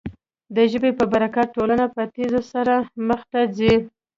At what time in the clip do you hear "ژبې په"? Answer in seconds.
0.71-1.05